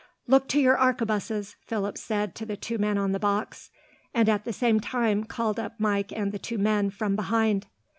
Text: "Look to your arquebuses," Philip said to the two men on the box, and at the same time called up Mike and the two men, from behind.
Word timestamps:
"Look 0.25 0.47
to 0.47 0.59
your 0.59 0.79
arquebuses," 0.79 1.57
Philip 1.67 1.95
said 1.95 2.33
to 2.33 2.45
the 2.47 2.57
two 2.57 2.79
men 2.79 2.97
on 2.97 3.11
the 3.11 3.19
box, 3.19 3.69
and 4.15 4.27
at 4.27 4.45
the 4.45 4.51
same 4.51 4.79
time 4.79 5.25
called 5.25 5.59
up 5.59 5.73
Mike 5.79 6.11
and 6.11 6.31
the 6.31 6.39
two 6.39 6.57
men, 6.57 6.89
from 6.89 7.15
behind. 7.15 7.67